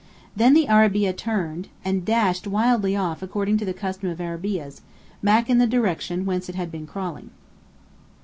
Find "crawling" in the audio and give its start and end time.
6.87-7.29